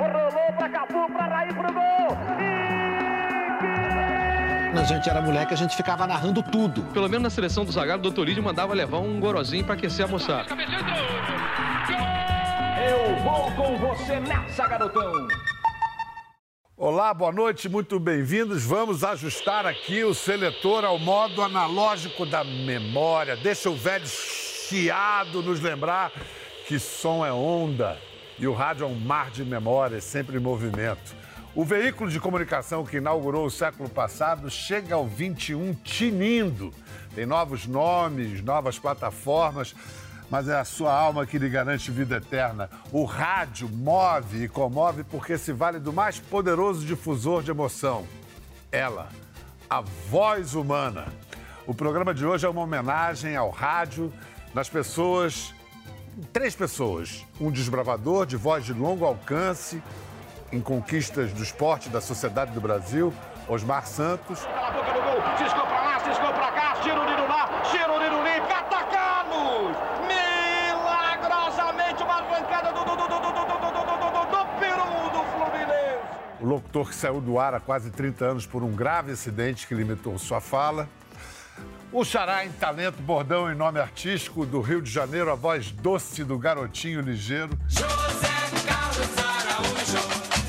[0.00, 2.16] Rolou pra Cafu, pra Raí, pro gol.
[4.72, 6.82] Quando a gente era moleque, a gente ficava narrando tudo.
[6.94, 10.06] Pelo menos na seleção do Zagallo, o doutor Lídio mandava levar um gorozinho pra aquecer
[10.06, 10.46] a moçada.
[12.88, 15.28] Eu vou com você nessa, garotão.
[16.78, 18.64] Olá, boa noite, muito bem-vindos.
[18.64, 23.36] Vamos ajustar aqui o seletor ao modo analógico da memória.
[23.36, 26.10] Deixa o velho chiado nos lembrar
[26.66, 27.98] que som é onda
[28.40, 31.14] e o rádio é um mar de memórias, sempre em movimento.
[31.54, 36.72] O veículo de comunicação que inaugurou o século passado chega ao 21 tinindo.
[37.14, 39.74] Tem novos nomes, novas plataformas,
[40.30, 42.70] mas é a sua alma que lhe garante vida eterna.
[42.90, 48.06] O rádio move e comove porque se vale do mais poderoso difusor de emoção.
[48.72, 49.10] Ela,
[49.68, 51.08] a voz humana.
[51.66, 54.10] O programa de hoje é uma homenagem ao rádio,
[54.54, 55.52] nas pessoas,
[56.32, 57.24] três pessoas.
[57.40, 59.82] Um desbravador de voz de longo alcance,
[60.52, 63.12] em conquistas do esporte da sociedade do Brasil,
[63.48, 64.40] Osmar Santos.
[64.40, 67.92] Pela boca do gol, ciscou pra lá, ciscou pra cá, tira o Nino lá, tira
[67.92, 69.76] o Nino limpo, atacamos!
[70.06, 73.70] Milagrosamente uma arrancada do, do, do, do, do, do, do,
[74.10, 76.00] do, do peru do Fluminense.
[76.40, 79.74] O locutor que saiu do ar há quase 30 anos por um grave acidente que
[79.74, 80.88] limitou sua fala.
[81.92, 86.22] O xará em talento, bordão e nome artístico do Rio de Janeiro, a voz doce
[86.22, 87.58] do garotinho ligeiro.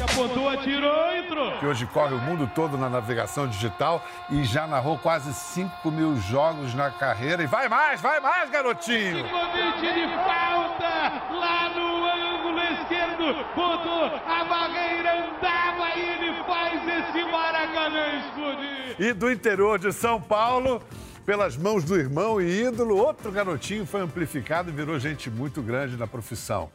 [0.04, 1.58] apontou, atirou, entrou.
[1.58, 6.16] que hoje corre o mundo todo na navegação digital e já narrou quase 5 mil
[6.18, 7.42] jogos na carreira.
[7.42, 9.24] E vai mais, vai mais, garotinho!
[9.28, 13.46] Convite de falta lá no ângulo esquerdo.
[13.56, 18.96] Botou a barreira, andava e ele faz esse Maracanã explodir.
[19.00, 20.82] E do interior de São Paulo,
[21.26, 25.96] pelas mãos do irmão e ídolo, outro garotinho foi amplificado e virou gente muito grande
[25.98, 26.72] na profissão.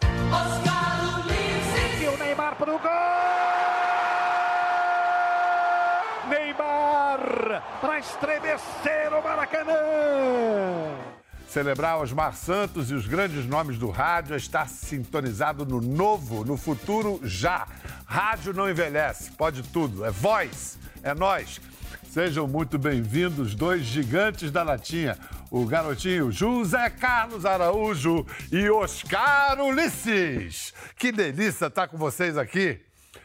[2.00, 2.90] E o Neymar pro gol!
[6.28, 9.74] Neymar para estremecer o Maracanã!
[11.48, 16.56] Celebrar Osmar Santos e os grandes nomes do rádio é estar sintonizado no novo, no
[16.56, 17.66] futuro já.
[18.04, 21.60] Rádio não envelhece, pode tudo, é voz, é nós.
[22.04, 25.18] Sejam muito bem-vindos, dois gigantes da latinha,
[25.50, 30.72] o garotinho José Carlos Araújo e Oscar Ulisses.
[30.96, 32.80] Que delícia estar com vocês aqui,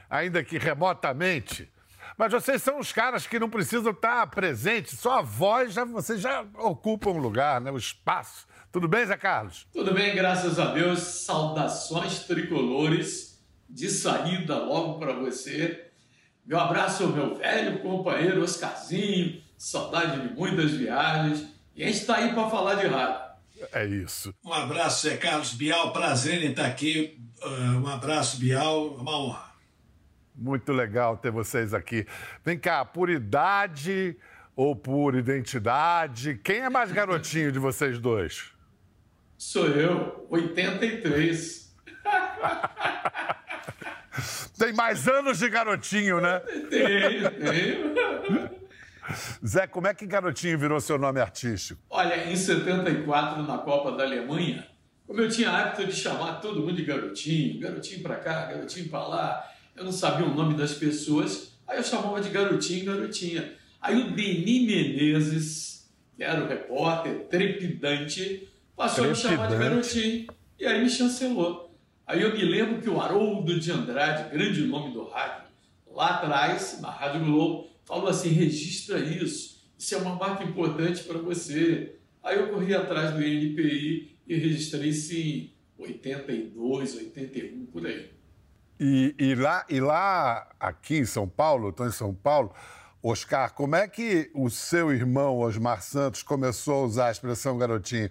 [0.10, 1.72] ainda que remotamente.
[2.18, 6.20] Mas vocês são os caras que não precisam estar presentes, só a voz, já, vocês
[6.22, 7.72] já ocupam um lugar, né?
[7.72, 8.46] o espaço.
[8.72, 9.68] Tudo bem, Zé Carlos?
[9.74, 11.00] Tudo bem, graças a Deus.
[11.00, 15.91] Saudações tricolores de saída logo para você.
[16.52, 21.48] Meu abraço ao meu velho companheiro Oscarzinho, saudade de muitas viagens.
[21.74, 23.22] E a gente está aí para falar de rádio.
[23.72, 24.36] É isso.
[24.44, 25.94] Um abraço, Zé Carlos Bial.
[25.94, 27.18] Prazer em estar aqui.
[27.42, 28.96] Uh, um abraço, Bial.
[28.96, 29.46] Uma honra.
[30.36, 32.06] Muito legal ter vocês aqui.
[32.44, 34.18] Vem cá, por idade
[34.54, 38.52] ou por identidade, quem é mais garotinho de vocês dois?
[39.38, 41.74] Sou eu, 83.
[44.58, 46.40] Tem mais anos de garotinho, né?
[46.70, 48.62] Tenho, tenho.
[49.46, 51.82] Zé, como é que garotinho virou seu nome artístico?
[51.90, 54.68] Olha, em 74, na Copa da Alemanha,
[55.06, 59.06] como eu tinha hábito de chamar todo mundo de garotinho, garotinho pra cá, garotinho pra
[59.08, 63.54] lá, eu não sabia o nome das pessoas, aí eu chamava de garotinho, garotinha.
[63.82, 69.96] Aí o Denis Menezes, que era o repórter trepidante, passou a me chamar de Trepidante.
[69.96, 70.28] garotinho,
[70.60, 71.71] e aí me chancelou.
[72.06, 75.50] Aí eu me lembro que o Haroldo de Andrade, grande nome do rádio,
[75.88, 81.20] lá atrás, na Rádio Globo, falou assim: registra isso, isso é uma marca importante para
[81.20, 81.96] você.
[82.24, 88.12] Aí eu corri atrás do INPI e registrei em 82, 81, por aí.
[88.80, 92.54] E, e lá, e lá, aqui em São Paulo, estou em São Paulo,
[93.04, 98.10] Oscar, como é que o seu irmão, Osmar Santos, começou a usar a expressão garotinho?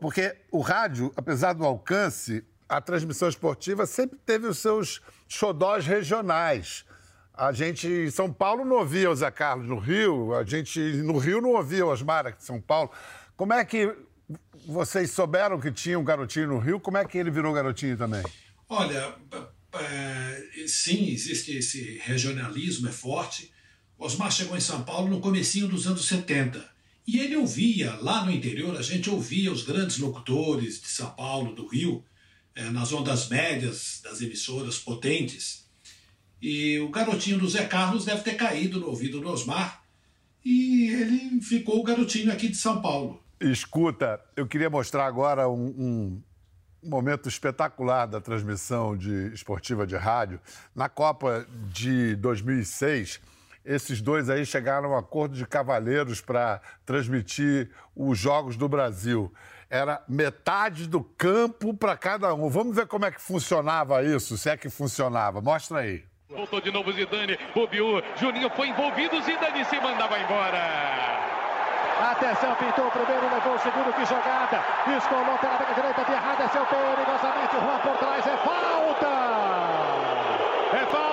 [0.00, 6.84] Porque o rádio, apesar do alcance, a transmissão esportiva sempre teve os seus xodós regionais.
[7.32, 11.18] A gente em São Paulo não ouvia o Zé Carlos no Rio, a gente no
[11.18, 12.90] Rio não ouvia o Osmar aqui em São Paulo.
[13.36, 13.94] Como é que
[14.66, 16.80] vocês souberam que tinha um garotinho no Rio?
[16.80, 18.22] Como é que ele virou garotinho também?
[18.68, 19.14] Olha,
[19.74, 23.52] é, sim, existe esse regionalismo, é forte.
[23.98, 26.64] Osmar chegou em São Paulo no comecinho dos anos 70.
[27.06, 31.54] E ele ouvia, lá no interior, a gente ouvia os grandes locutores de São Paulo,
[31.54, 32.04] do Rio,
[32.56, 35.66] é, nas ondas médias das emissoras potentes.
[36.42, 39.82] E o garotinho do Zé Carlos deve ter caído no ouvido do Osmar.
[40.44, 43.22] E ele ficou o garotinho aqui de São Paulo.
[43.40, 46.22] Escuta, eu queria mostrar agora um, um-
[46.82, 50.40] momento espetacular da transmissão de esportiva de rádio.
[50.74, 53.20] Na Copa de 2006,
[53.64, 59.32] esses dois aí chegaram a um acordo de cavalheiros para transmitir os Jogos do Brasil.
[59.68, 62.48] Era metade do campo para cada um.
[62.48, 65.40] Vamos ver como é que funcionava isso, se é que funcionava.
[65.40, 66.04] Mostra aí.
[66.28, 71.06] Voltou de novo Zidane, bobeou, Juninho foi envolvido, Zidane se mandava embora.
[72.10, 74.62] Atenção, pintou o primeiro, levou o segundo, que jogada.
[74.98, 77.56] Escolou pela direita, de errada, desceu perigosamente.
[77.56, 79.06] Juan por trás, é falta!
[80.76, 81.05] É falta!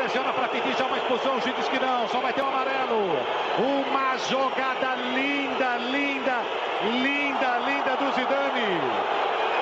[0.00, 1.36] Pressiona para pedir já uma expulsão.
[1.36, 3.18] O juiz diz que não, só vai ter um amarelo.
[3.58, 6.40] Uma jogada linda, linda,
[6.84, 8.80] linda, linda do Zidane.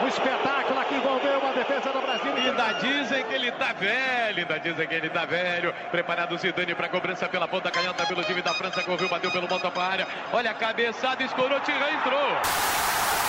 [0.00, 2.32] Um espetáculo aqui envolveu a defesa do Brasil.
[2.36, 5.74] Ainda dizem que ele tá velho, ainda dizem que ele tá velho.
[5.90, 8.80] Preparado o Zidane para cobrança pela ponta canhota pelo time da França.
[8.84, 10.06] Correu, bateu pelo monta para a área.
[10.32, 12.28] Olha a cabeçada, escorou, Tirã entrou.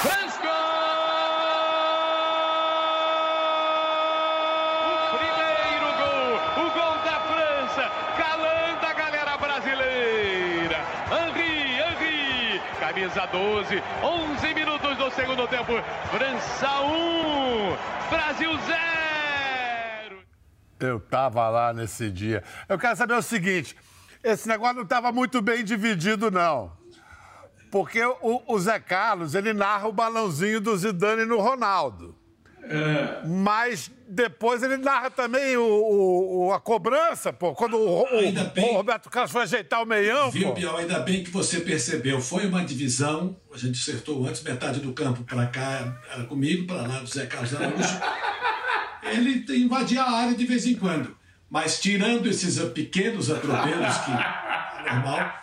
[0.04, 0.40] França!
[5.12, 10.80] O primeiro gol, o gol da França, calando a galera brasileira.
[11.12, 15.74] Henri, Henri, camisa 12, 11 minutos do segundo tempo.
[16.10, 20.24] França 1, Brasil 0.
[20.80, 22.44] Eu tava lá nesse dia.
[22.68, 23.78] Eu quero saber o seguinte:
[24.24, 26.72] esse negócio não estava muito bem dividido, não.
[27.72, 32.19] Porque o, o Zé Carlos, ele narra o balãozinho do Zidane no Ronaldo.
[33.26, 37.54] Mas depois ele narra também o, o- o- a cobrança, pô.
[37.56, 40.54] Quando o, o- Roberto Carlos foi ajeitar o meião, Viu, pô.
[40.54, 40.78] Biel?
[40.78, 42.22] Ainda bem que você percebeu.
[42.22, 46.82] Foi uma divisão, a gente acertou antes, metade do campo para cá era comigo, para
[46.88, 48.00] lá do Zé Carlos Araújo.
[49.04, 51.18] Ele invadia a área de vez em quando.
[51.50, 55.34] Mas tirando esses pequenos atropelos, que é normal,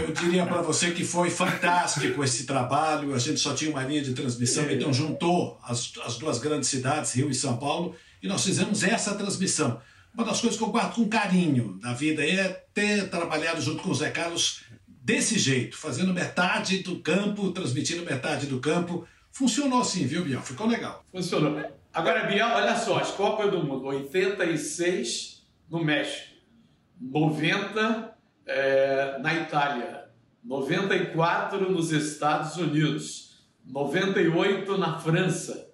[0.00, 3.14] eu diria para você que foi fantástico esse trabalho.
[3.14, 7.12] A gente só tinha uma linha de transmissão, então juntou as, as duas grandes cidades,
[7.12, 9.80] Rio e São Paulo, e nós fizemos essa transmissão.
[10.14, 13.90] Uma das coisas que eu guardo com carinho na vida é ter trabalhado junto com
[13.90, 19.06] o Zé Carlos desse jeito, fazendo metade do campo, transmitindo metade do campo.
[19.30, 20.40] Funcionou assim, viu, Biel?
[20.40, 21.04] Ficou legal.
[21.12, 21.60] Funcionou.
[21.92, 26.34] Agora, Biel, olha só, as Copas do Mundo, 86 no México,
[27.00, 28.13] 90
[28.46, 30.04] eh, na Itália,
[30.42, 35.70] 94 nos Estados Unidos, 98 na França,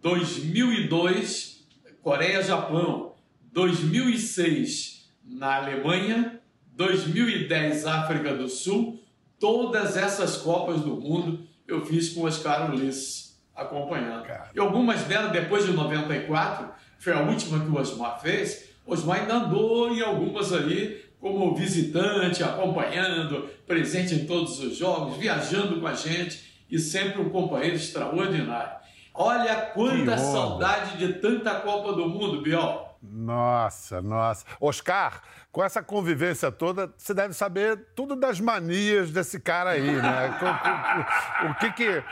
[0.00, 1.66] 2002
[2.02, 3.14] Coreia-Japão,
[3.52, 6.40] 2006 na Alemanha,
[6.74, 9.02] 2010 África do Sul,
[9.38, 14.26] todas essas Copas do Mundo eu fiz com o Oscar Ulisses acompanhando.
[14.54, 19.34] E algumas delas, depois de 94, foi a última que o Osmar fez, Osmar ainda
[19.34, 25.94] andou em algumas ali como visitante, acompanhando, presente em todos os jogos, viajando com a
[25.94, 28.78] gente e sempre um companheiro extraordinário.
[29.14, 32.86] Olha quanta saudade de tanta Copa do Mundo, Biel.
[33.02, 34.44] Nossa, nossa.
[34.60, 35.22] Oscar,
[35.52, 40.38] com essa convivência toda, você deve saber tudo das manias desse cara aí, né?
[40.40, 42.02] O, o- o- o que que,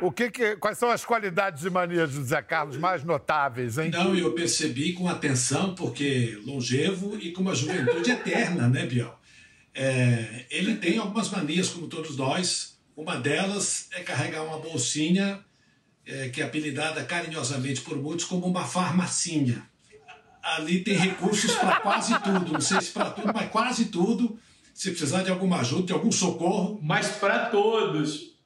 [0.00, 3.90] o que que, quais são as qualidades e manias do Zé Carlos mais notáveis, hein?
[3.90, 9.18] Não, eu percebi com atenção, porque longevo e com uma juventude eterna, né, Biel?
[9.74, 12.78] É, ele tem algumas manias, como todos nós.
[12.96, 15.44] Uma delas é carregar uma bolsinha
[16.04, 19.62] é, que é apelidada carinhosamente por muitos como uma farmacinha.
[20.42, 24.38] Ali tem recursos para quase tudo, não sei se para tudo, mas quase tudo.
[24.72, 26.80] Se precisar de alguma ajuda, de algum socorro.
[26.82, 28.37] Mas para todos.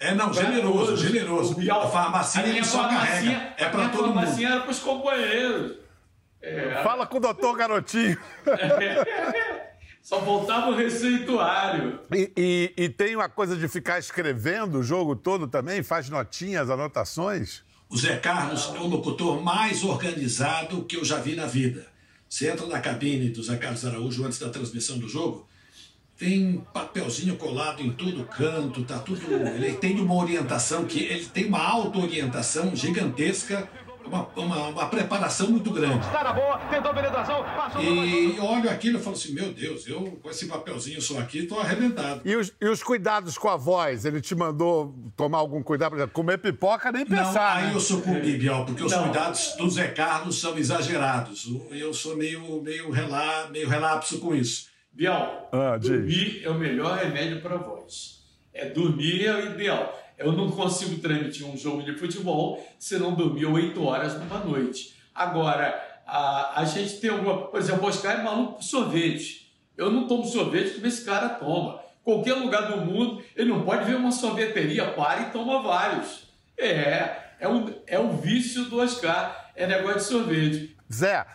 [0.00, 1.00] É, não, Pra generoso, todos.
[1.00, 1.52] generoso.
[1.52, 3.54] O Biel, A farmacinha a minha ele só carrega.
[3.56, 4.14] É a para todo mundo.
[4.16, 5.76] farmacinha era para os companheiros.
[6.82, 8.18] Fala com o doutor Garotinho.
[10.02, 11.98] Só faltava o receituário.
[12.12, 15.82] E, e- e tem uma coisa de ficar escrevendo o jogo todo também?
[15.82, 17.62] Faz notinhas, anotações?
[17.88, 21.86] O Zé Carlos é o locutor mais organizado que eu já vi na vida.
[22.28, 25.48] Você entra na cabine do Zé Carlos Araújo antes da transmissão do jogo,
[26.18, 29.20] tem papelzinho colado em todo canto, tá tudo.
[29.32, 33.68] Ele tem uma orientação que ele tem uma auto-orientação gigantesca,
[34.06, 36.06] uma, uma, uma preparação muito grande.
[36.12, 40.18] Na boa, tentou penetração, passou E eu olho aquilo e falo assim: meu Deus, eu
[40.22, 42.20] com esse papelzinho só aqui tô arrebentado.
[42.24, 44.04] E os, e os cuidados com a voz?
[44.04, 45.90] Ele te mandou tomar algum cuidado?
[45.90, 47.74] Por exemplo, comer pipoca nem Não, pensar, aí né?
[47.74, 49.04] eu sucumbi, Biel, porque os Não.
[49.04, 51.48] cuidados do Zé Carlos são exagerados.
[51.70, 54.73] Eu sou meio, meio, relá, meio relapso com isso.
[54.94, 58.22] Biel, Ah, dormir é o melhor remédio para a voz.
[58.52, 60.00] É dormir é o ideal.
[60.16, 64.94] Eu não consigo transmitir um jogo de futebol se não dormir oito horas numa noite.
[65.12, 65.74] Agora,
[66.06, 67.48] a, a gente tem alguma.
[67.48, 69.52] Por exemplo, o Oscar é maluco por sorvete.
[69.76, 71.80] Eu não tomo sorvete como esse cara toma.
[72.04, 76.28] Qualquer lugar do mundo, ele não pode ver uma sorveteria, para e toma vários.
[76.56, 80.76] É, é o, é o vício do Oscar, é negócio de sorvete.
[80.92, 81.26] Zé,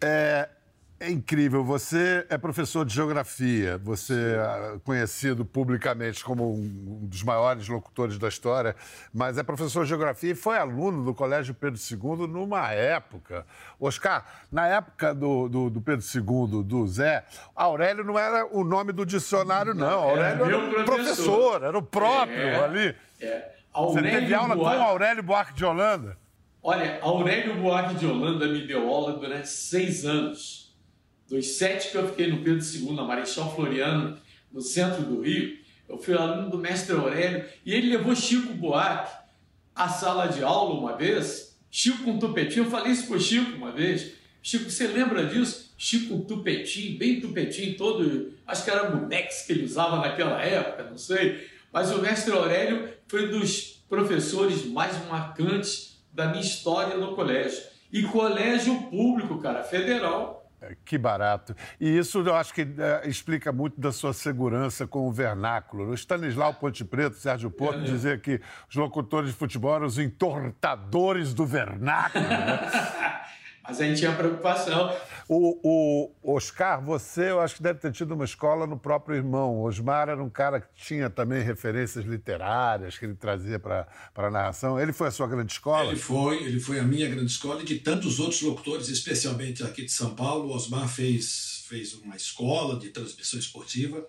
[0.00, 0.48] é,
[0.98, 1.64] é incrível.
[1.64, 8.28] Você é professor de geografia, você é conhecido publicamente como um dos maiores locutores da
[8.28, 8.74] história,
[9.12, 13.46] mas é professor de geografia e foi aluno do Colégio Pedro II numa época.
[13.78, 17.24] Oscar, na época do, do, do Pedro II, do Zé,
[17.54, 20.00] Aurélio não era o nome do dicionário, não.
[20.00, 22.96] Aurélio era, era um professor, era o próprio é, ali.
[23.20, 23.54] É.
[23.72, 24.78] Aurélio Você teve aula Buarque...
[24.78, 26.16] com Aurélio Buarque de Holanda?
[26.62, 30.63] Olha, Aurélio Buarque de Holanda me deu aula durante seis anos
[31.34, 34.16] dos sete que eu fiquei no Pedro II, na Marechal Floriano,
[34.52, 39.12] no centro do Rio, eu fui aluno do mestre Aurélio e ele levou Chico Buarque
[39.74, 41.58] à sala de aula uma vez.
[41.70, 44.12] Chico com tupetinho, eu falei isso para Chico uma vez.
[44.42, 45.74] Chico, você lembra disso?
[45.76, 48.32] Chico tupetinho, bem tupetinho, todo.
[48.46, 51.48] Acho que era bumex que ele usava naquela época, não sei.
[51.72, 57.62] Mas o mestre Aurélio foi um dos professores mais marcantes da minha história no colégio.
[57.92, 60.43] E colégio público, cara, federal.
[60.84, 61.54] Que barato.
[61.80, 65.90] E isso eu acho que é, explica muito da sua segurança com o vernáculo.
[65.90, 69.98] O Stanislau Ponte Preto, Sérgio Porto, é, dizia que os locutores de futebol eram os
[69.98, 72.24] entortadores do vernáculo.
[72.24, 73.14] Né?
[73.66, 74.94] Mas a gente tinha preocupação.
[75.26, 75.58] O,
[76.22, 79.54] o, Oscar, você, eu acho que deve ter tido uma escola no próprio irmão.
[79.56, 84.30] O Osmar era um cara que tinha também referências literárias que ele trazia para a
[84.30, 84.78] narração.
[84.78, 85.92] Ele foi a sua grande escola?
[85.92, 89.86] Ele foi, ele foi a minha grande escola e de tantos outros locutores, especialmente aqui
[89.86, 90.50] de São Paulo.
[90.50, 94.06] O Osmar fez, fez uma escola de transmissão esportiva.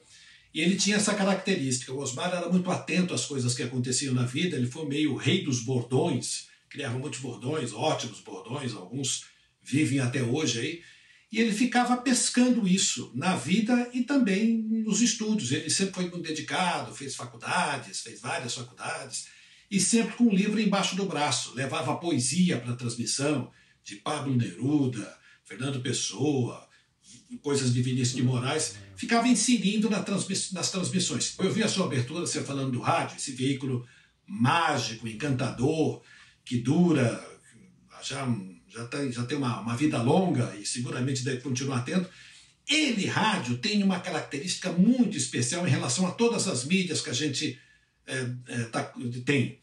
[0.54, 1.94] E ele tinha essa característica.
[1.94, 4.58] O Osmar era muito atento às coisas que aconteciam na vida.
[4.58, 9.34] Ele foi meio rei dos bordões, criava muitos bordões, ótimos bordões, alguns
[9.66, 10.82] vivem até hoje aí.
[11.32, 15.52] E ele ficava pescando isso na vida e também nos estudos.
[15.52, 19.28] Ele sempre foi muito dedicado, fez faculdades, fez várias faculdades,
[19.70, 21.54] e sempre com um livro embaixo do braço.
[21.56, 23.52] Levava poesia para a transmissão
[23.84, 26.66] de Pablo Neruda, Fernando Pessoa,
[27.42, 28.76] coisas de Vinícius de Moraes.
[28.96, 31.36] Ficava inserindo na transmiss nas transmissões.
[31.38, 33.86] Eu vi a sua abertura, você falando do rádio, esse veículo
[34.26, 36.02] mágico, encantador,
[36.46, 37.24] que dura
[38.02, 38.26] já
[38.76, 42.08] já tem, já tem uma, uma vida longa e seguramente deve continuar tendo.
[42.68, 47.14] Ele, rádio, tem uma característica muito especial em relação a todas as mídias que a
[47.14, 47.60] gente
[48.06, 48.92] é, é, tá,
[49.24, 49.60] tem.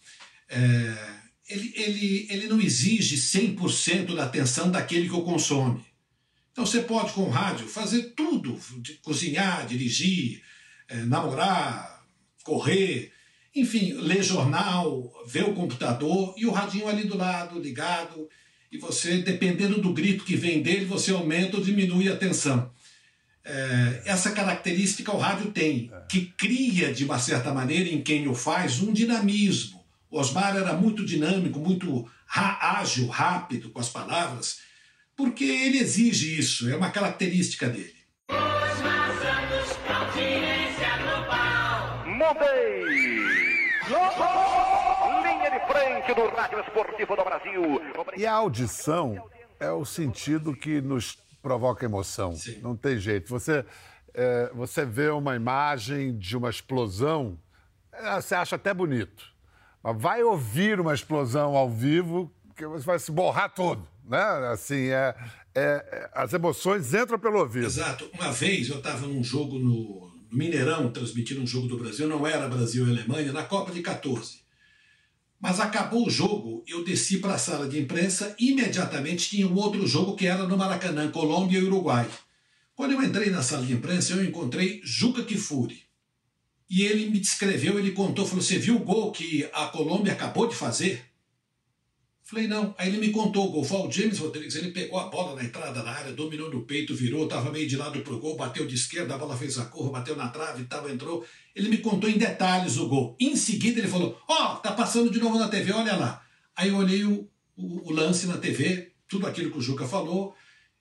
[0.49, 0.97] É,
[1.49, 5.85] ele, ele, ele não exige 100% da atenção daquele que o consome.
[6.52, 10.42] Então você pode, com o rádio, fazer tudo: de cozinhar, dirigir,
[11.07, 12.04] namorar,
[12.45, 13.12] correr,
[13.54, 18.28] enfim, ler jornal, ver o computador e o radinho ali do lado, ligado
[18.73, 22.73] e você, dependendo do grito que vem dele, você aumenta ou diminui a tensão.
[23.45, 28.35] É, essa característica o rádio tem, que cria, de uma certa maneira, em quem o
[28.35, 29.85] faz, um dinamismo.
[30.11, 34.61] O Osmar era muito dinâmico, muito ágil, rápido com as palavras,
[35.14, 37.95] porque ele exige isso, é uma característica dele.
[38.31, 41.43] Osmar Santos, audiência global.
[43.89, 47.62] Linha de frente do Rádio Esportivo do Brasil.
[48.17, 52.37] E a audição é o sentido que nos provoca emoção.
[52.37, 52.61] Sim.
[52.62, 53.29] Não tem jeito.
[53.29, 53.65] Você,
[54.15, 57.37] é, você vê uma imagem de uma explosão,
[57.93, 59.33] é, você acha até bonito.
[59.83, 63.89] Mas vai ouvir uma explosão ao vivo, que você vai se borrar todo.
[64.05, 64.23] Né?
[64.53, 65.15] Assim, é,
[65.55, 67.67] é, é as emoções entram pelo ouvido.
[67.67, 68.09] Exato.
[68.15, 72.49] Uma vez eu estava num jogo no, Mineirão transmitindo um jogo do Brasil, não era
[72.49, 74.41] Brasil e Alemanha, na Copa de 14.
[75.39, 79.87] Mas acabou o jogo, eu desci para a sala de imprensa, imediatamente tinha um outro
[79.87, 82.09] jogo que era no Maracanã, Colômbia e Uruguai.
[82.75, 85.83] Quando eu entrei na sala de imprensa, eu encontrei Juca Kifuri.
[86.71, 90.49] E ele me descreveu, ele contou, falou: Você viu o gol que a Colômbia acabou
[90.49, 91.05] de fazer?
[92.33, 92.75] Falei, não.
[92.79, 93.62] Aí ele me contou o gol.
[93.62, 94.55] Foi o James Rodrigues.
[94.55, 97.77] Ele pegou a bola na entrada da área, dominou no peito, virou, estava meio de
[97.77, 100.89] lado pro gol, bateu de esquerda, a bola fez a curva, bateu na trave tal,
[100.89, 101.27] entrou.
[101.55, 103.15] Ele me contou em detalhes o gol.
[103.21, 106.25] Em seguida ele falou: Ó, oh, tá passando de novo na TV, olha lá.
[106.57, 110.35] Aí eu olhei o, o, o lance na TV, tudo aquilo que o Juca falou.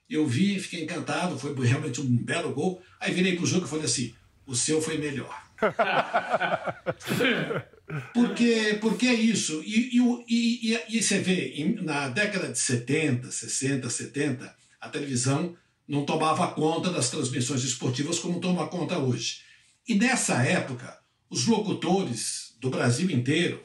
[0.09, 2.81] Eu vi, fiquei encantado, foi realmente um belo gol.
[2.97, 4.15] Aí virei pro Juca e falei assim:
[4.45, 5.37] o seu foi melhor.
[8.13, 9.61] Porque, porque é isso.
[9.65, 15.55] E, e, e, e você vê, na década de 70, 60, 70, a televisão
[15.87, 19.41] não tomava conta das transmissões esportivas como toma conta hoje.
[19.87, 20.97] E nessa época,
[21.29, 23.63] os locutores do Brasil inteiro,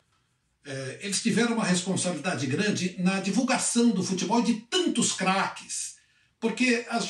[0.65, 5.97] eh, eles tiveram uma responsabilidade grande na divulgação do futebol de tantos craques.
[6.41, 7.09] Porque as,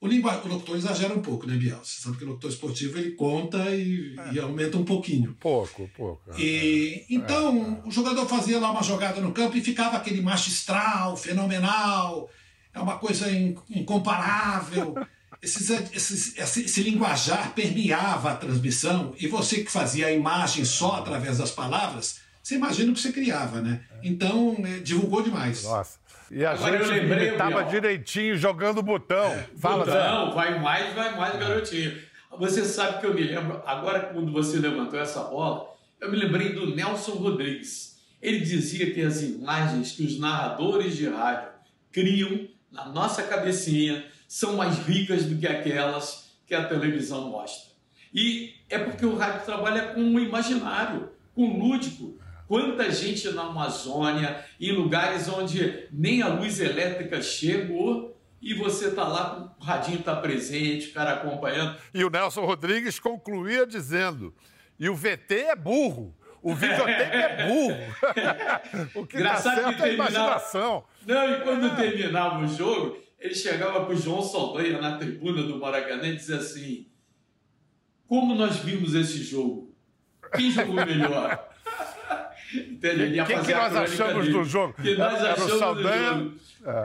[0.00, 1.78] O, língua, o locutor exagera um pouco, né, Biel?
[1.84, 4.34] Você sabe que o locutor esportivo ele conta e, é.
[4.34, 5.36] e aumenta um pouquinho.
[5.38, 6.22] Pouco, pouco.
[6.38, 12.30] E, então, o jogador fazia lá uma jogada no campo e ficava aquele magistral, fenomenal,
[12.72, 13.30] é uma coisa
[13.68, 14.94] incomparável.
[15.42, 20.96] Esses, esses, esse, esse, linguajar permeava a transmissão e você que fazia a imagem só
[20.96, 23.80] através das palavras, você imagina o que você criava, né?
[24.02, 25.62] Então, é, divulgou demais.
[25.64, 25.98] Nossa.
[26.30, 27.36] E a Agora gente lembrei,
[27.68, 29.32] direitinho jogando o botão.
[29.32, 30.34] É, Fala, botão, Zé.
[30.34, 31.98] vai mais, vai mais, garotinho.
[32.38, 36.52] Você sabe que eu me lembro, agora quando você levantou essa bola, eu me lembrei
[36.52, 38.00] do Nelson Rodrigues.
[38.22, 41.48] Ele dizia que as imagens que os narradores de rádio
[41.90, 47.70] criam na nossa cabecinha são mais ricas do que aquelas que a televisão mostra.
[48.14, 52.18] E é porque o rádio trabalha com o imaginário, com o lúdico.
[52.50, 59.06] Quanta gente na Amazônia, em lugares onde nem a luz elétrica chegou, e você está
[59.06, 61.78] lá, o radinho está presente, o cara acompanhando.
[61.94, 64.34] E o Nelson Rodrigues concluía dizendo:
[64.80, 66.12] e o VT é burro.
[66.42, 68.98] O videotape é burro.
[69.00, 70.84] o que dá certo é a imaginação.
[71.06, 71.76] Não, e quando é.
[71.76, 76.38] terminava o jogo, ele chegava para o João Saldanha na tribuna do Maracanã e dizia
[76.38, 76.88] assim:
[78.08, 79.72] Como nós vimos esse jogo?
[80.34, 81.49] Quem jogou melhor?
[82.54, 83.24] Entendeu?
[83.26, 84.74] Quem que nós achamos do jogo?
[84.74, 86.32] Que nós Era achamos o Saldanha,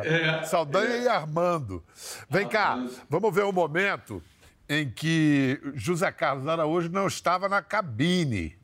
[0.03, 1.03] é, é, Saldanha é.
[1.03, 1.83] e Armando.
[2.29, 2.77] Vem cá,
[3.09, 4.21] vamos ver o um momento
[4.67, 8.57] em que José Carlos Araújo não estava na cabine.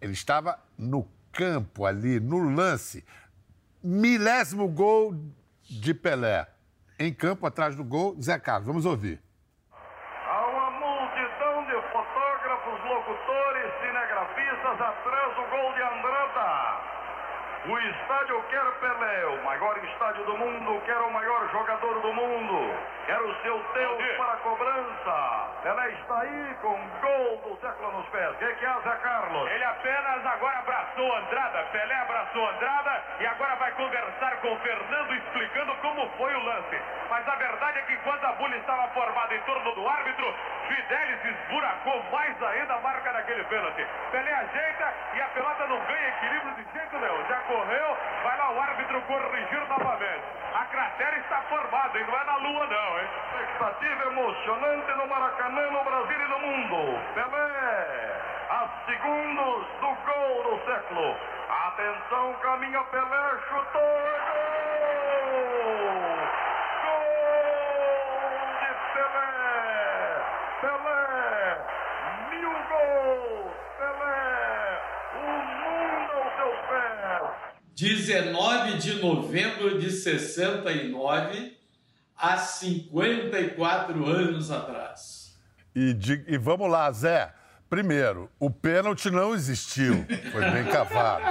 [0.00, 3.04] Ele estava no campo ali, no lance.
[3.82, 5.14] Milésimo gol
[5.68, 6.46] de Pelé
[6.98, 8.66] em campo atrás do gol, Zé Carlos.
[8.66, 9.18] Vamos ouvir.
[9.72, 16.90] Há uma multidão de fotógrafos, locutores, cinegrafistas atrás do gol de Andrada.
[17.66, 22.74] O estádio quer Pelé, o maior estádio do mundo, quer o maior jogador do mundo,
[23.04, 25.50] quer o seu Deus para a cobrança.
[25.62, 28.30] Pelé está aí com gol do século nos pés.
[28.30, 29.50] O que, que é, Zé Carlos?
[29.50, 31.62] Ele apenas agora abraçou Andrada.
[31.70, 36.80] Pelé abraçou Andrada e agora vai conversar com o Fernando explicando como foi o lance.
[37.10, 40.34] Mas a verdade é que enquanto a bulha estava formada em torno do árbitro,
[40.70, 43.84] Fidelis esburacou mais ainda a marca daquele pênalti.
[44.12, 47.26] Pelé ajeita e a pelota não ganha equilíbrio de jeito nenhum.
[47.26, 50.22] Já correu, vai lá o árbitro corrigir novamente.
[50.54, 53.08] A cratera está formada e não é na lua não, hein?
[53.26, 57.00] Expectativa emocionante no Maracanã, no Brasil e no mundo.
[57.14, 61.16] Pelé, a segundos do gol do século.
[61.66, 63.80] Atenção, caminha Pelé, chutou,
[64.30, 64.70] gol!
[66.84, 67.10] Gol
[68.60, 68.70] de
[70.60, 71.56] Pelé!
[72.30, 73.52] Mil gols!
[73.78, 74.80] Pelé,
[75.14, 75.24] o
[75.60, 77.50] mundo aos seus pés!
[77.74, 81.58] 19 de novembro de 69,
[82.16, 85.38] há 54 anos atrás.
[85.74, 87.32] E, de, e vamos lá, Zé.
[87.70, 90.04] Primeiro, o pênalti não existiu.
[90.32, 91.24] Foi bem cavado.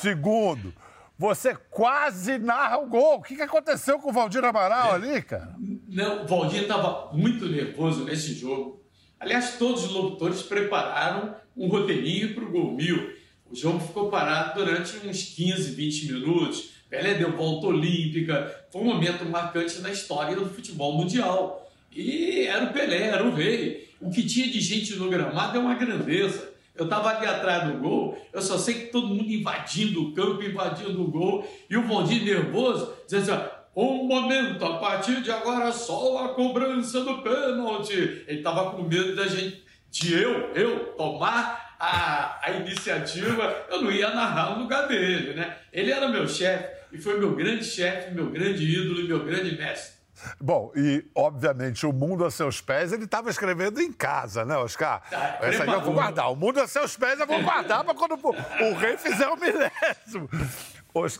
[0.00, 0.74] Segundo,
[1.18, 3.18] você quase narra o gol.
[3.18, 4.94] O que, que aconteceu com o Valdir Amaral é.
[4.94, 5.54] ali, cara?
[5.88, 8.84] Não, o Valdir estava muito nervoso nesse jogo.
[9.18, 13.10] Aliás, todos os locutores prepararam um roteirinho para o gol mil.
[13.50, 16.70] O jogo ficou parado durante uns 15, 20 minutos.
[16.90, 18.66] Pelé deu volta olímpica.
[18.70, 21.66] Foi um momento marcante na história do futebol mundial.
[21.90, 23.88] E era o Pelé, era o rei.
[23.98, 26.52] O que tinha de gente no gramado é uma grandeza.
[26.76, 30.44] Eu estava ali atrás do gol, eu só sei que todo mundo invadindo o campo,
[30.44, 35.70] invadindo o gol, e o Valdir nervoso, dizendo assim, um momento, a partir de agora
[35.70, 38.24] só a cobrança do pênalti.
[38.26, 43.92] Ele estava com medo da gente, de eu, eu, tomar a, a iniciativa, eu não
[43.92, 45.56] ia narrar no lugar dele, né?
[45.72, 49.56] Ele era meu chefe e foi meu grande chefe, meu grande ídolo e meu grande
[49.56, 49.98] mestre.
[50.40, 55.08] Bom, e obviamente o mundo a seus pés ele estava escrevendo em casa, né, Oscar?
[55.08, 56.32] Tá, Essa aí eu vou guardar.
[56.32, 60.28] O mundo a seus pés eu vou guardar para quando o rei fizer o milésimo.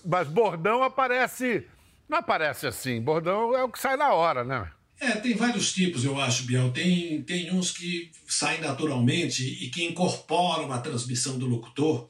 [0.04, 1.64] Mas bordão aparece.
[2.08, 3.00] Não aparece assim.
[3.00, 4.70] Bordão é o que sai na hora, né?
[5.00, 6.72] É, tem vários tipos, eu acho, Biel.
[6.72, 12.08] Tem, tem uns que saem naturalmente e que incorporam a transmissão do locutor.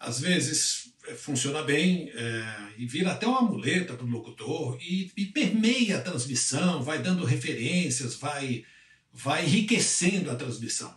[0.00, 5.12] Às vezes é, funciona bem é, e vira até uma muleta para o locutor e,
[5.16, 8.64] e, permeia a transmissão, vai dando referências, vai,
[9.12, 10.92] vai enriquecendo a transmissão.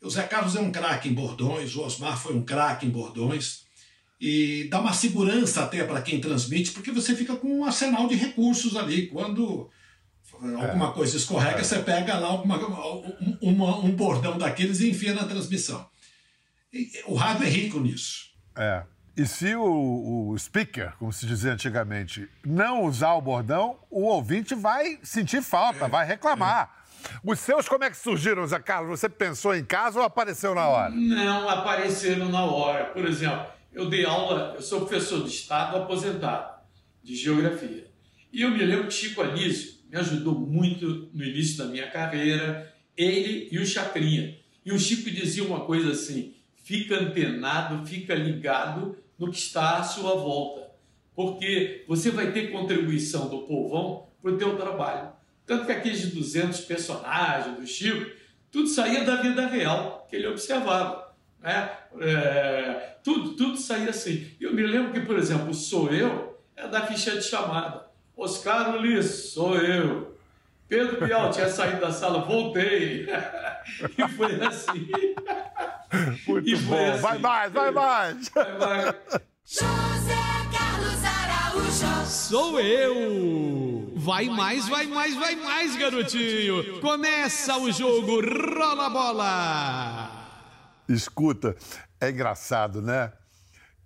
[0.00, 3.61] O Zé Carlos é um craque em bordões, o Osmar foi um craque em bordões
[4.24, 8.14] e dá uma segurança até para quem transmite, porque você fica com um arsenal de
[8.14, 9.08] recursos ali.
[9.08, 9.68] Quando
[10.40, 10.92] alguma é.
[10.92, 11.64] coisa escorrega, é.
[11.64, 12.56] você pega lá uma,
[13.40, 15.84] uma, um bordão daqueles e enfia na transmissão.
[16.72, 18.30] E, o rádio é rico nisso.
[18.54, 18.84] É.
[19.16, 24.54] E se o, o speaker, como se dizia antigamente, não usar o bordão, o ouvinte
[24.54, 26.84] vai sentir falta, vai reclamar.
[27.24, 29.00] Os seus, como é que surgiram, Zé Carlos?
[29.00, 30.90] Você pensou em casa ou apareceu na hora?
[30.90, 32.84] Não, apareceram na hora.
[32.84, 36.60] Por exemplo, eu dei aula, eu sou professor de Estado aposentado,
[37.02, 37.86] de Geografia.
[38.32, 42.74] E eu me lembro que Chico Anísio me ajudou muito no início da minha carreira,
[42.96, 44.36] ele e o Chacrinha.
[44.64, 49.82] E o Chico dizia uma coisa assim, fica antenado, fica ligado no que está à
[49.82, 50.70] sua volta.
[51.14, 55.12] Porque você vai ter contribuição do povão para o teu trabalho.
[55.44, 58.10] Tanto que aqueles 200 personagens do Chico,
[58.50, 61.01] tudo saía da vida real que ele observava.
[61.42, 61.70] Né?
[62.00, 64.30] É, tudo, tudo saía assim.
[64.40, 67.86] Eu me lembro que, por exemplo, Sou Eu é da ficha de chamada.
[68.16, 70.16] Oscar Ulisses, sou eu.
[70.68, 73.06] Pedro Bial tinha saído da sala, voltei.
[73.98, 74.88] e foi assim.
[76.26, 76.68] Muito E bom.
[76.76, 77.02] foi assim.
[77.02, 78.28] Vai mais, vai mais.
[78.28, 78.94] Vai, vai.
[79.44, 80.14] José
[80.56, 82.06] Carlos Araújo.
[82.06, 83.92] Sou eu!
[83.96, 86.80] Vai mais, vai mais, vai mais, garotinho!
[86.80, 90.21] Começa o jogo, rola a bola!
[90.92, 91.56] Escuta,
[92.00, 93.12] é engraçado, né?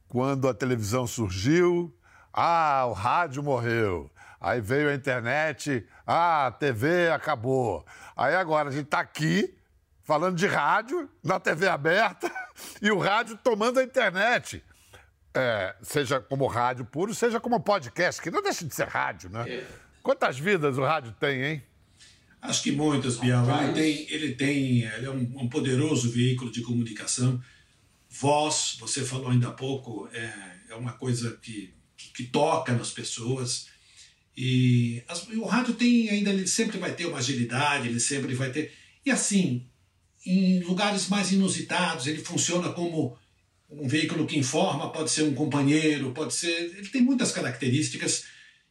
[0.08, 1.96] Quando a televisão surgiu,
[2.32, 4.10] ah, o rádio morreu.
[4.40, 7.84] Aí veio a internet, ah, a TV acabou.
[8.16, 9.56] Aí agora a gente está aqui
[10.04, 12.30] falando de rádio na TV aberta
[12.82, 14.64] e o rádio tomando a internet.
[15.34, 19.44] É, seja como rádio puro, seja como podcast, que não deixa de ser rádio, né?
[20.02, 21.62] Quantas vidas o rádio tem, hein?
[22.40, 23.44] Acho que muitas, Bial.
[23.64, 27.42] Ele tem, ele tem, ele é um, um poderoso veículo de comunicação.
[28.08, 30.32] Voz, você falou ainda há pouco, é,
[30.70, 33.66] é uma coisa que, que, que toca nas pessoas.
[34.36, 38.50] E as- o rádio tem ainda, ele sempre vai ter uma agilidade, ele sempre vai
[38.52, 38.72] ter.
[39.04, 39.66] E assim,
[40.24, 43.18] em lugares mais inusitados, ele funciona como
[43.68, 46.76] um veículo que informa, pode ser um companheiro, pode ser.
[46.76, 48.24] Ele tem muitas características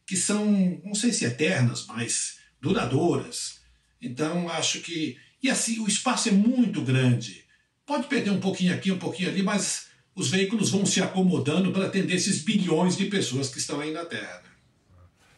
[0.06, 3.60] que são, não sei se eternas, mas duradouras.
[4.00, 5.16] Então, acho que.
[5.42, 7.44] E assim, o espaço é muito grande.
[7.84, 11.86] Pode perder um pouquinho aqui, um pouquinho ali, mas os veículos vão se acomodando para
[11.86, 14.42] atender esses bilhões de pessoas que estão aí na Terra.
[14.42, 14.50] né?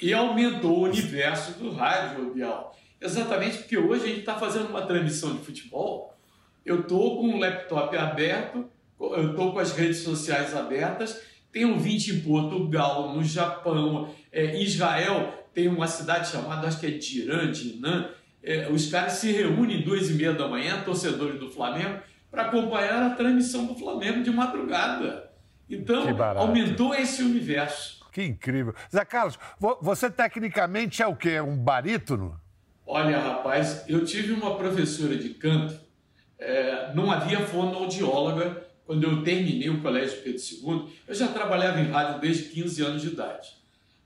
[0.00, 2.76] E aumentou o universo do rádio, Bial.
[3.00, 6.16] Exatamente porque hoje a gente está fazendo uma transmissão de futebol.
[6.64, 8.68] Eu estou com o laptop aberto,
[9.00, 15.47] eu estou com as redes sociais abertas, tem ouvinte em Portugal, no Japão, é, Israel,
[15.58, 18.10] tem uma cidade chamada, acho que é Diran, Dinan.
[18.40, 21.98] É, os caras se reúnem duas e meia da manhã, torcedores do Flamengo,
[22.30, 25.28] para acompanhar a transmissão do Flamengo de madrugada.
[25.68, 26.04] Então,
[26.36, 28.06] aumentou esse universo.
[28.12, 28.72] Que incrível.
[28.94, 31.40] Zé Carlos, vo- você tecnicamente é o quê?
[31.40, 32.40] Um barítono?
[32.86, 35.74] Olha, rapaz, eu tive uma professora de canto,
[36.38, 40.86] é, não havia fonoaudióloga quando eu terminei o Colégio Pedro II.
[41.08, 43.57] Eu já trabalhava em rádio desde 15 anos de idade.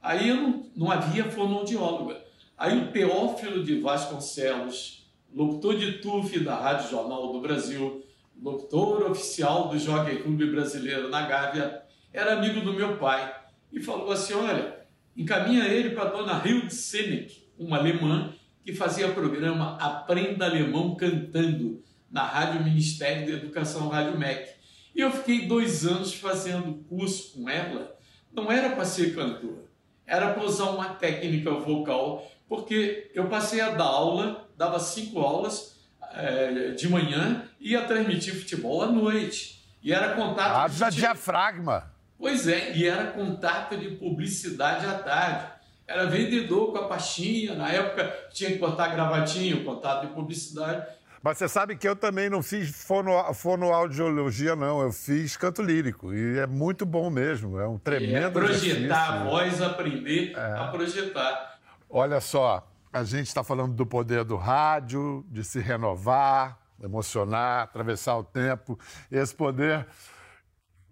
[0.02, 2.20] Aí eu não, não havia fonoaudióloga.
[2.58, 8.04] Aí o Teófilo de Vasconcelos, locutor de TUF da Rádio Jornal do Brasil,
[8.40, 13.32] locutor oficial do Jockey Clube Brasileiro na Gávea, era amigo do meu pai
[13.72, 14.80] e falou assim: olha,
[15.16, 18.34] encaminha ele para a dona Hilde Seneck, uma alemã
[18.64, 24.50] que fazia programa Aprenda Alemão Cantando na Rádio Ministério da Educação, Rádio MEC.
[24.94, 27.96] E eu fiquei dois anos fazendo curso com ela.
[28.32, 29.64] Não era para ser cantor,
[30.06, 35.76] era para usar uma técnica vocal, porque eu passei a dar aula, dava cinco aulas
[36.14, 39.62] eh, de manhã e ia transmitir futebol à noite.
[39.82, 40.56] E era contato.
[40.56, 41.90] Haja de- diafragma.
[42.18, 45.46] Pois é, e era contato de publicidade à tarde.
[45.88, 50.86] Era vendedor com a pastinha, na época tinha que botar gravatinho, contato de publicidade.
[51.22, 54.80] Mas você sabe que eu também não fiz fono, fonoaudiologia, não.
[54.82, 56.12] Eu fiz canto lírico.
[56.12, 57.60] E é muito bom mesmo.
[57.60, 61.58] É um É, tremendo projetar a voz, aprender a projetar.
[61.88, 68.16] Olha só, a gente está falando do poder do rádio, de se renovar, emocionar, atravessar
[68.16, 68.76] o tempo.
[69.10, 69.86] Esse poder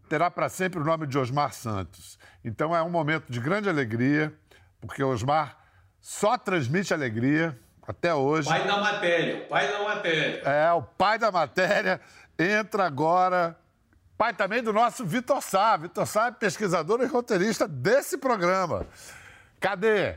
[0.08, 2.18] terá para sempre o nome de Osmar Santos.
[2.44, 4.32] Então é um momento de grande alegria,
[4.80, 5.58] porque Osmar
[6.00, 7.58] só transmite alegria
[7.90, 8.48] até hoje.
[8.48, 10.42] Pai da matéria, pai da matéria.
[10.44, 12.00] É, o pai da matéria
[12.38, 13.56] entra agora.
[14.16, 15.76] Pai também do nosso Vitor Sá.
[15.76, 18.86] Vitor Sá é pesquisador e roteirista desse programa.
[19.58, 20.16] Cadê?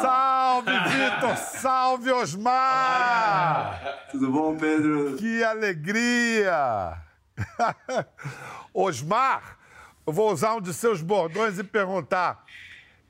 [0.00, 1.36] Salve, Vitor!
[1.36, 4.06] Salve, Osmar!
[4.10, 5.16] Tudo bom, Pedro?
[5.16, 6.98] Que alegria!
[8.72, 9.58] Osmar,
[10.06, 12.44] eu vou usar um de seus bordões e perguntar: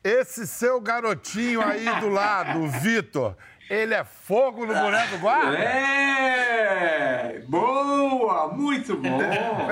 [0.04, 3.34] esse seu garotinho aí do lado, o Vitor,
[3.70, 5.57] ele é fogo no boneco guarda?
[5.59, 7.38] É!
[7.48, 8.48] Boa!
[8.53, 9.18] Muito bom!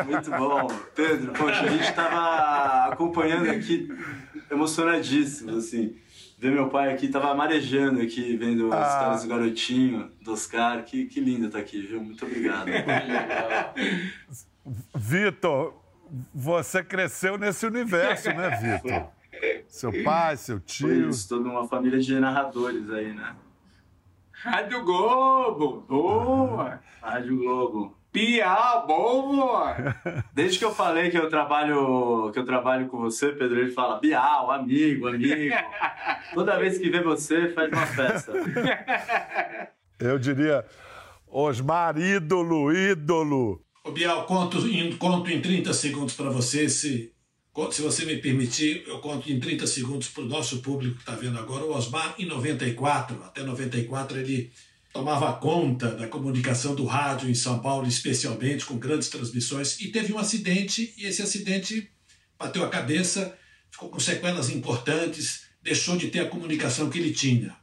[0.07, 0.67] muito bom.
[0.95, 3.89] Pedro, poxa, a gente tava acompanhando aqui,
[4.51, 5.97] emocionadíssimo, assim.
[6.39, 8.89] Ver meu pai aqui, tava marejando aqui, vendo as Ah.
[8.93, 10.83] histórias do garotinho, do Oscar.
[10.83, 12.03] Que, que lindo tá aqui, viu?
[12.03, 12.67] Muito obrigado.
[14.95, 15.75] Vitor,
[16.35, 19.09] você cresceu nesse universo, né, Vitor?
[19.69, 21.09] Seu pai, seu Foi tio.
[21.11, 23.35] isso, toda uma família de narradores aí, né?
[24.43, 26.81] Rádio Globo, boa!
[27.01, 27.97] Rádio Globo.
[28.11, 29.77] Piau, boa!
[30.35, 34.01] Desde que eu falei que eu trabalho, que eu trabalho com você, Pedro, ele fala
[34.01, 35.55] Bial, amigo, amigo.
[36.35, 38.33] Toda vez que vê você, faz uma festa.
[40.01, 40.65] Eu diria,
[41.29, 43.65] Osmar, ídolo, ídolo.
[43.85, 46.69] Ô, Bial, conto em, conto em 30 segundos para você.
[46.69, 47.13] Se,
[47.71, 51.15] se você me permitir, eu conto em 30 segundos para o nosso público que está
[51.15, 51.65] vendo agora.
[51.65, 54.51] O Osmar, em 94, até 94, ele
[54.93, 60.13] tomava conta da comunicação do rádio em São Paulo, especialmente, com grandes transmissões, e teve
[60.13, 61.91] um acidente, e esse acidente
[62.39, 63.37] bateu a cabeça,
[63.71, 67.55] ficou com sequelas importantes, deixou de ter a comunicação que ele tinha.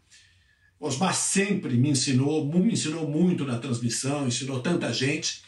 [0.80, 5.41] Osmar sempre me ensinou, me ensinou muito na transmissão, ensinou tanta gente,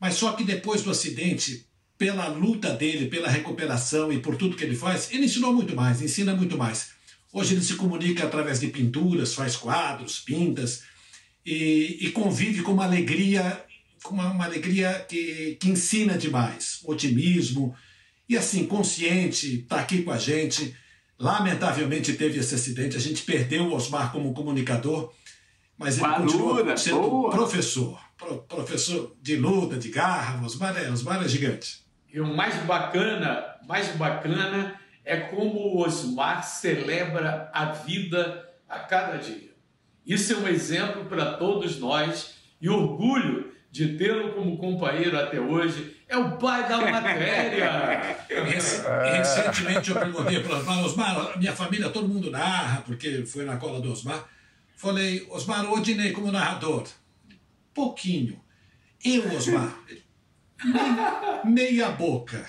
[0.00, 1.66] mas só que depois do acidente,
[2.00, 6.00] pela luta dele, pela recuperação e por tudo que ele faz, ele ensinou muito mais,
[6.00, 6.92] ensina muito mais.
[7.30, 10.82] Hoje ele se comunica através de pinturas, faz quadros, pintas
[11.44, 13.62] e, e convive com uma alegria,
[14.02, 17.74] com uma, uma alegria que, que ensina demais, otimismo
[18.26, 20.74] e assim consciente, está aqui com a gente.
[21.18, 25.12] Lamentavelmente teve esse acidente, a gente perdeu o Osmar como comunicador,
[25.76, 27.30] mas ele continua sendo boa.
[27.30, 31.89] professor, pro- professor de luta, de garra, Osmar é, Osmar é gigante.
[32.12, 39.16] E o mais bacana, mais bacana é como o Osmar celebra a vida a cada
[39.18, 39.50] dia.
[40.06, 45.96] Isso é um exemplo para todos nós e orgulho de tê-lo como companheiro até hoje.
[46.08, 48.16] É o pai da matéria.
[48.28, 53.44] Rec- Recentemente eu perguntei para o Osmar, Osmar, minha família, todo mundo narra, porque foi
[53.44, 54.24] na cola do Osmar.
[54.76, 56.84] Falei, Osmar, Odinei como narrador.
[57.72, 58.40] Pouquinho.
[59.04, 59.78] Eu, Osmar,
[61.44, 62.44] meia boca.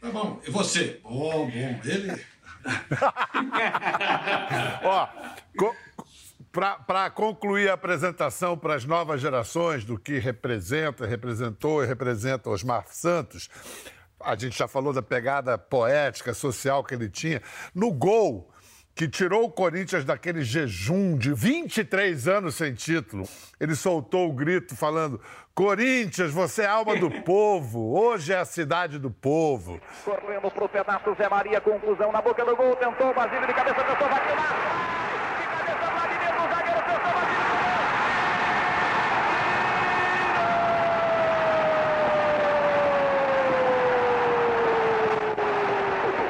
[0.00, 1.00] Tá bom, e você?
[1.02, 1.80] Bom, bom.
[1.84, 2.24] Ele.
[4.84, 5.08] Ó,
[6.52, 12.86] para concluir a apresentação para as novas gerações do que representa, representou e representa Osmar
[12.88, 13.48] Santos,
[14.20, 17.40] a gente já falou da pegada poética, social que ele tinha.
[17.74, 18.50] No gol,
[18.94, 23.26] que tirou o Corinthians daquele jejum de 23 anos sem título,
[23.58, 25.20] ele soltou o grito falando:
[25.54, 29.80] Corinthians, você é alma do povo, hoje é a cidade do povo.
[30.04, 34.08] Correndo pro pedaço, Zé Maria, conclusão na boca do gol, tentou, Basílio de cabeça, tentou,
[34.08, 34.80] vai tirar.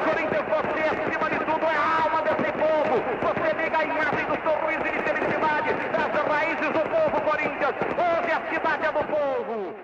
[0.05, 2.95] Corinthians, você acima de tudo é a alma desse povo.
[3.21, 7.75] Você liga a imagem do sorriso e de felicidade das raízes do povo, Corinthians.
[7.97, 9.75] Hoje a cidade é do povo.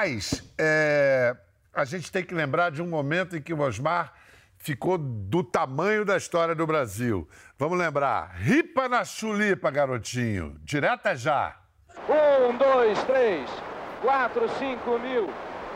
[0.00, 1.34] Mas é,
[1.74, 4.12] a gente tem que lembrar de um momento em que o Osmar
[4.56, 7.28] ficou do tamanho da história do Brasil.
[7.58, 8.30] Vamos lembrar.
[8.36, 10.56] Ripa na chulipa, garotinho.
[10.62, 11.56] Direta já.
[12.08, 13.50] Um, dois, três,
[14.00, 15.28] quatro, cinco mil.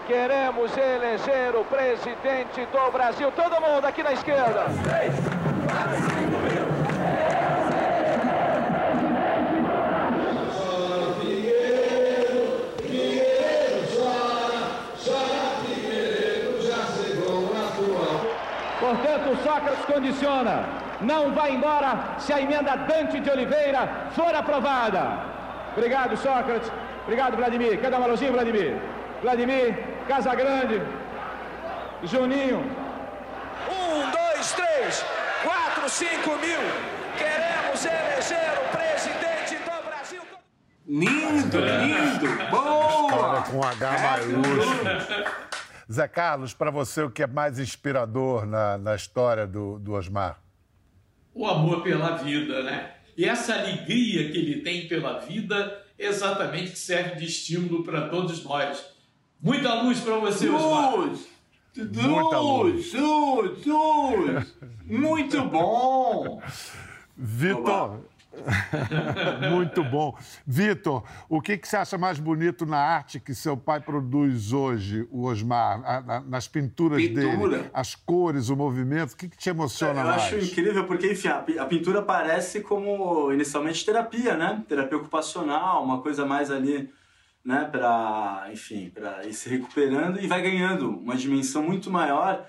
[0.07, 3.33] Queremos eleger o presidente do Brasil.
[3.33, 4.67] Todo mundo aqui na esquerda.
[4.67, 6.12] Portanto,
[19.63, 20.65] Sócrates condiciona.
[21.01, 25.21] Não vai embora se a emenda Dante de Oliveira for aprovada.
[25.77, 26.71] Obrigado, Sócrates.
[27.05, 27.81] Obrigado, Vladimir.
[27.81, 28.77] Quer dar uma alôzinha, Vladimir?
[29.23, 29.75] Vladimir,
[30.09, 30.83] Casagrande,
[32.03, 32.59] Juninho.
[33.71, 35.05] Um, dois, três,
[35.45, 36.61] quatro, cinco mil.
[37.17, 40.23] Queremos eleger o presidente do Brasil.
[40.87, 43.43] Lindo, lindo, boa!
[43.43, 45.43] Com H maiúsculo.
[45.93, 50.43] Zé Carlos, para você, o que é mais inspirador na, na história do, do Osmar?
[51.35, 52.93] o amor pela vida, né?
[53.17, 58.43] E essa alegria que ele tem pela vida exatamente que serve de estímulo para todos
[58.45, 58.85] nós.
[59.41, 60.95] Muita luz para você, Osmar.
[60.97, 61.29] Luz!
[61.75, 64.55] Muita Luz, luz, luz!
[64.85, 66.43] Muito bom!
[67.17, 68.01] Vitor.
[69.51, 70.17] Muito bom.
[70.47, 75.07] Vitor, o que, que você acha mais bonito na arte que seu pai produz hoje,
[75.11, 75.81] o Osmar?
[75.85, 77.37] A- a- nas pinturas Pintura.
[77.37, 77.71] dele?
[77.73, 79.13] As cores, o movimento?
[79.13, 80.23] O que, que te emociona Eu mais?
[80.23, 84.63] acho incrível porque, enfim, a, a pintura parece como inicialmente terapia, né?
[84.69, 86.91] Terapia ocupacional, uma coisa mais ali
[87.45, 92.47] né, para, enfim, para ir se recuperando e vai ganhando uma dimensão muito maior.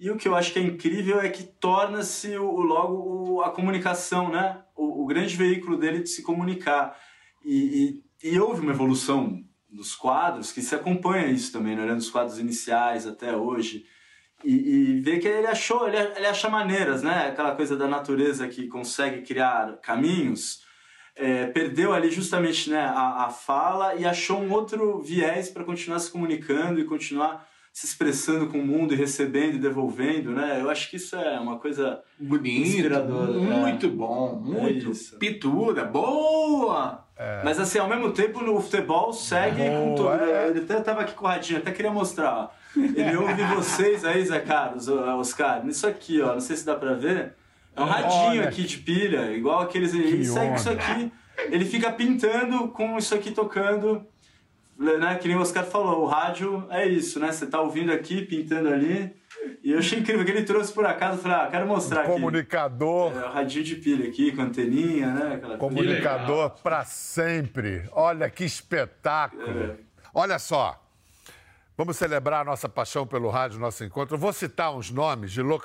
[0.00, 4.30] E o que eu acho que é incrível é que torna-se logo o- a comunicação,
[4.30, 6.96] né, o, o grande veículo dele de se comunicar.
[7.44, 12.00] E, e, e houve uma evolução dos quadros que se acompanha isso também, né, olhando
[12.00, 13.86] os quadros iniciais até hoje.
[14.44, 17.28] E, e ver que ele achou, ele, ele acha maneiras, né?
[17.28, 20.62] Aquela coisa da natureza que consegue criar caminhos.
[21.14, 25.98] É, perdeu ali justamente né, a, a fala e achou um outro viés para continuar
[25.98, 30.58] se comunicando e continuar se expressando com o mundo e recebendo e devolvendo, né?
[30.60, 33.32] Eu acho que isso é uma coisa Bonito, inspiradora.
[33.32, 33.88] muito é.
[33.88, 34.90] bom, muito.
[34.90, 35.16] isso.
[35.18, 37.04] Pitura, boa!
[37.44, 40.24] Mas assim, ao mesmo tempo, no futebol segue com Boa, tudo.
[40.24, 40.48] é.
[40.48, 42.34] Ele até tava aqui com o radinho, até queria mostrar.
[42.36, 42.48] ó.
[42.76, 46.32] Ele ouve vocês aí, Zé Carlos, Oscar, nisso aqui, ó.
[46.32, 47.34] Não sei se dá pra ver.
[47.76, 49.94] É um radinho Olha aqui de pilha, igual aqueles.
[49.94, 50.80] Ele segue com isso onda.
[50.82, 51.12] aqui.
[51.48, 54.04] Ele fica pintando com isso aqui tocando.
[54.78, 55.16] Né?
[55.16, 57.30] Que nem o Oscar falou, o rádio é isso, né?
[57.30, 59.14] Você tá ouvindo aqui, pintando ali.
[59.62, 61.18] E eu achei incrível que ele trouxe por acaso.
[61.18, 62.10] Eu Falei, ah, quero mostrar aqui.
[62.10, 63.12] Comunicador.
[63.16, 65.34] É, o radinho de pilha aqui, com anteninha, né?
[65.34, 65.56] Aquela.
[65.56, 67.88] Comunicador para sempre.
[67.92, 69.76] Olha que espetáculo.
[70.14, 70.81] Olha só.
[71.76, 74.14] Vamos celebrar a nossa paixão pelo rádio, nosso encontro.
[74.14, 75.60] Eu vou citar uns nomes de lo-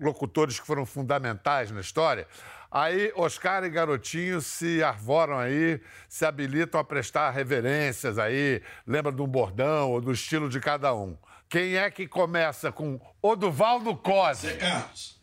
[0.00, 2.26] locutores que foram fundamentais na história.
[2.70, 9.22] Aí, Oscar e Garotinho se arvoram aí, se habilitam a prestar reverências aí, lembra de
[9.22, 11.16] um bordão ou do estilo de cada um.
[11.48, 14.48] Quem é que começa com Oduvaldo Cosi?
[14.48, 15.20] Zé Carlos.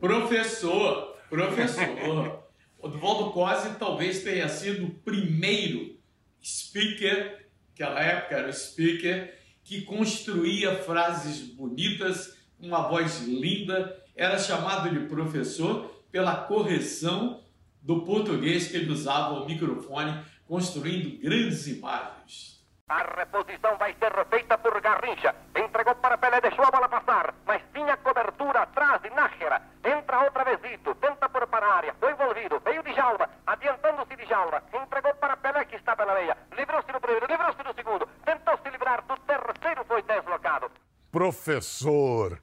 [0.00, 2.40] Professor, professor.
[2.82, 5.98] O Duvaldo Cosi talvez tenha sido o primeiro
[6.42, 7.49] speaker,
[7.80, 15.06] naquela época era o speaker, que construía frases bonitas, uma voz linda, era chamado de
[15.06, 17.42] professor pela correção
[17.80, 22.59] do português que ele usava o microfone, construindo grandes imagens.
[22.90, 25.32] A reposição vai ser feita por Garrincha.
[25.54, 29.62] Entregou para Pelé, deixou a bola passar, mas tinha cobertura atrás de Nájera.
[29.84, 34.16] Entra outra vez Zito, tenta por para a área, foi envolvido, veio de Jalva, adiantando-se
[34.16, 34.64] de Jalva.
[34.74, 36.36] Entregou para Pelé, que está pela meia.
[36.58, 38.08] Livrou-se do primeiro, livrou-se do segundo.
[38.24, 40.68] Tentou se livrar do terceiro, foi deslocado.
[41.12, 42.40] Professor.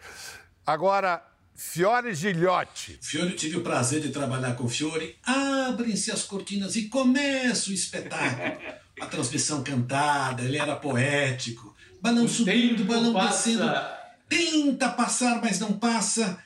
[0.66, 1.22] Agora,
[1.54, 2.98] Fiore Gilhote.
[3.02, 5.20] Fiore, tive o prazer de trabalhar com o Fiore.
[5.26, 8.78] Abrem-se as cortinas e começa o espetáculo.
[9.00, 11.76] A transmissão cantada, ele era poético.
[12.02, 13.50] Balão subindo, balão passa.
[13.50, 13.98] descendo.
[14.30, 16.38] Tenta passar, mas não passa.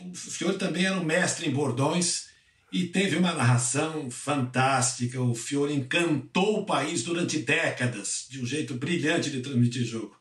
[0.00, 2.26] O Fiore também era um mestre em bordões
[2.72, 5.20] e teve uma narração fantástica.
[5.20, 10.16] O Fiore encantou o país durante décadas, de um jeito brilhante de transmitir jogo.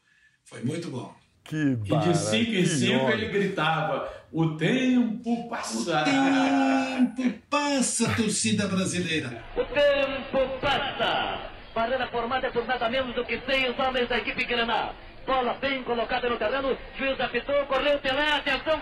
[0.45, 1.13] Foi muito bom.
[1.43, 6.05] Que E de 5 em 5 ele gritava: O tempo passa.
[7.15, 9.43] Tempo passa, torcida brasileira.
[9.55, 11.52] O tempo passa.
[11.73, 14.93] Barreira formada por nada menos do que seis homens da equipe Granal.
[15.25, 18.79] Bola bem colocada no terreno, juiz apitou, correu Pelé, atenção,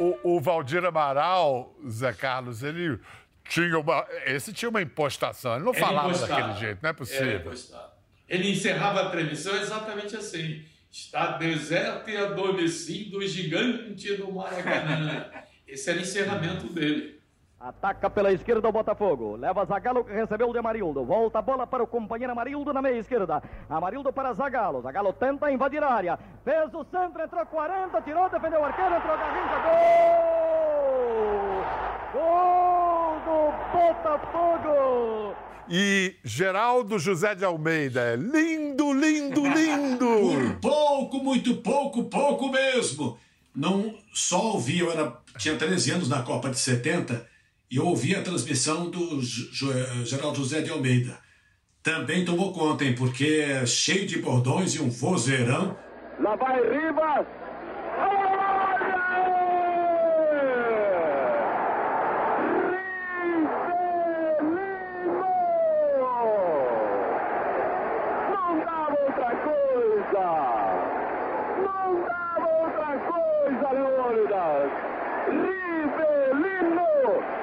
[0.00, 2.98] O, o Valdir Amaral, Zé Carlos, ele
[3.48, 4.06] tinha uma.
[4.26, 5.54] Esse tinha uma impostação.
[5.56, 6.34] Ele não Ele falava impostava.
[6.40, 7.52] daquele jeito, não é possível.
[8.28, 15.26] Ele encerrava a transmissão exatamente assim: Está deserto e adormecido o gigante do Maracanã.
[15.68, 17.13] Esse era o encerramento dele.
[17.64, 19.36] Ataca pela esquerda o Botafogo.
[19.36, 21.02] Leva Zagallo que recebeu de Amarildo.
[21.02, 23.42] Volta a bola para o companheiro Amarildo na meia esquerda.
[23.70, 24.82] Amarildo para Zagallo.
[24.82, 26.18] Zagallo tenta invadir a área.
[26.44, 29.62] Fez o centro, entrou 40, tirou, defendeu o arqueiro, entrou Garrincha.
[32.12, 32.12] Gol!
[32.12, 35.34] Gol do Botafogo!
[35.66, 38.02] E Geraldo José de Almeida.
[38.02, 40.06] é Lindo, lindo, lindo!
[40.60, 43.16] Por pouco, muito pouco, pouco mesmo.
[43.56, 47.32] Não só ouvi, eu era, tinha 13 anos na Copa de 70
[47.70, 51.18] e ouvi a transmissão do Geraldo José de Almeida.
[51.82, 55.76] Também tomou conta, hein, porque é cheio de bordões e um vozeirão.
[56.18, 57.26] Lá vai Rivas!
[68.30, 70.26] Não dava outra coisa!
[71.58, 74.70] Não dava outra coisa, Leônidas!
[75.26, 76.92] Rivelino!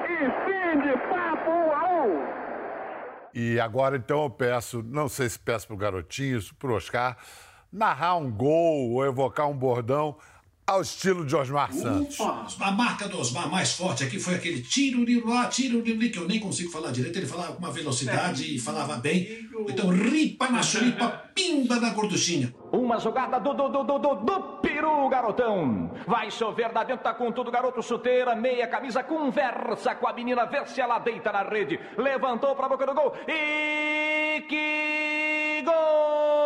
[0.08, 1.74] E fim de papo um a
[2.06, 2.42] um!
[3.34, 7.16] E agora, então, eu peço, não sei se peço pro garotinho, para o Oscar,
[7.72, 10.16] narrar um gol ou evocar um bordão
[10.72, 12.18] ao estilo de Osmar Santos.
[12.60, 16.18] A marca do Osmar mais forte aqui foi aquele tiro de lá, tiro de que
[16.18, 17.18] eu nem consigo falar direito.
[17.18, 19.48] Ele falava com uma velocidade e falava bem.
[19.68, 22.54] Então, ripa na churipa, pimba na gorduchinha.
[22.72, 25.92] Uma jogada do, do, do, do, do, do peru, garotão.
[26.06, 30.46] Vai chover, da dentro, tá com tudo, garoto chuteira, meia camisa, conversa com a menina,
[30.46, 31.78] vê se ela deita na rede.
[31.98, 36.41] Levantou pra boca do gol e que gol!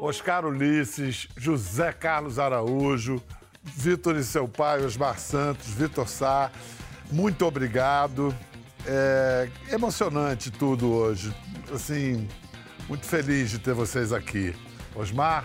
[0.00, 3.22] Oscar Ulisses, José Carlos Araújo,
[3.62, 6.50] Vitor e seu pai, Osmar Santos, Vitor Sá,
[7.12, 8.34] muito obrigado.
[8.86, 11.34] É emocionante tudo hoje.
[11.72, 12.26] Assim,
[12.88, 14.54] muito feliz de ter vocês aqui.
[14.96, 15.44] Osmar,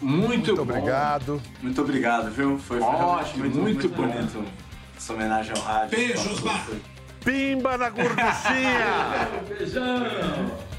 [0.00, 0.62] Muito, bom.
[0.62, 1.42] obrigado.
[1.60, 2.58] Muito obrigado, viu?
[2.58, 4.06] Foi, Ótimo, muito, muito muito, bom.
[4.08, 4.44] bonito
[4.96, 5.98] essa homenagem ao rádio.
[5.98, 6.66] Beijo, Osmar.
[7.24, 9.28] Pimba na gorduchinha!
[9.48, 10.71] Beijão!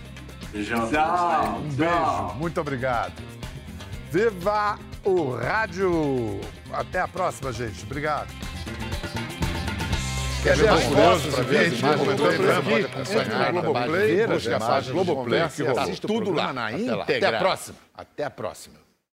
[0.54, 0.89] Beijão.
[0.89, 1.58] Tchau.
[1.58, 3.14] Um beijo, muito obrigado.
[4.12, 6.39] Viva o rádio!
[6.72, 7.84] Até a próxima, gente.
[7.84, 8.28] Obrigado.
[10.43, 11.43] Quer ver curioso fotos pra
[12.60, 16.54] ver as Entra no Globoplay, as busca a imagens, página Globoplay que o Tudo lá,
[16.54, 17.04] na íntegra.
[17.04, 17.78] Até a próxima.
[17.95, 18.76] Até a próxima.